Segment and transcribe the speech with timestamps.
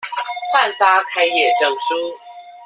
[0.51, 2.17] 換發開業證書